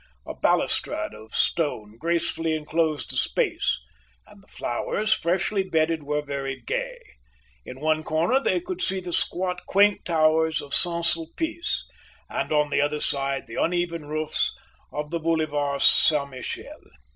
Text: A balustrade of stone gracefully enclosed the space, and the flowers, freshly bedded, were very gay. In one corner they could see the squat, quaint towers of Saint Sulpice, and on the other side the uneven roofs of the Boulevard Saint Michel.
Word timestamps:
A 0.25 0.33
balustrade 0.33 1.13
of 1.13 1.35
stone 1.35 1.95
gracefully 1.99 2.55
enclosed 2.55 3.11
the 3.11 3.17
space, 3.17 3.79
and 4.25 4.41
the 4.41 4.47
flowers, 4.47 5.13
freshly 5.13 5.61
bedded, 5.61 6.01
were 6.01 6.23
very 6.23 6.59
gay. 6.59 6.97
In 7.65 7.79
one 7.79 8.01
corner 8.03 8.39
they 8.41 8.61
could 8.61 8.81
see 8.81 8.99
the 8.99 9.13
squat, 9.13 9.61
quaint 9.67 10.03
towers 10.03 10.59
of 10.59 10.73
Saint 10.73 11.05
Sulpice, 11.05 11.83
and 12.31 12.51
on 12.51 12.71
the 12.71 12.81
other 12.81 12.99
side 12.99 13.45
the 13.45 13.61
uneven 13.61 14.05
roofs 14.07 14.51
of 14.91 15.11
the 15.11 15.19
Boulevard 15.19 15.83
Saint 15.83 16.31
Michel. 16.31 16.79